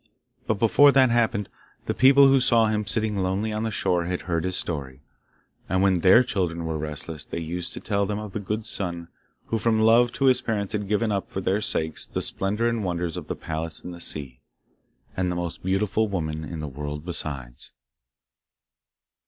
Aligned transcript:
But 0.47 0.55
before 0.55 0.91
that 0.93 1.11
happened, 1.11 1.47
the 1.85 1.93
people 1.93 2.27
who 2.27 2.39
saw 2.39 2.65
him 2.65 2.87
sitting 2.87 3.17
lonely 3.19 3.51
on 3.51 3.61
the 3.61 3.69
shore 3.69 4.05
had 4.05 4.21
heard 4.21 4.45
his 4.45 4.55
story, 4.55 5.03
and 5.69 5.83
when 5.83 5.99
their 5.99 6.23
children 6.23 6.65
were 6.65 6.79
restless 6.79 7.23
they 7.23 7.39
used 7.39 7.71
to 7.73 7.79
tell 7.79 8.07
them 8.07 8.17
of 8.17 8.31
the 8.31 8.39
good 8.39 8.65
son 8.65 9.09
who 9.49 9.59
from 9.59 9.79
love 9.79 10.11
to 10.13 10.25
his 10.25 10.41
parents 10.41 10.73
had 10.73 10.87
given 10.87 11.11
up 11.11 11.29
for 11.29 11.39
their 11.39 11.61
sakes 11.61 12.07
the 12.07 12.23
splendour 12.23 12.67
and 12.67 12.83
wonders 12.83 13.15
of 13.15 13.27
the 13.27 13.35
palace 13.35 13.81
in 13.81 13.91
the 13.91 14.01
sea, 14.01 14.39
and 15.15 15.31
the 15.31 15.35
most 15.35 15.61
beautiful 15.63 16.07
woman 16.07 16.43
in 16.45 16.57
the 16.57 16.67
world 16.67 17.05
besides. 17.05 17.71